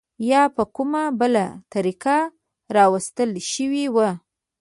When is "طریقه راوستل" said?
1.73-3.29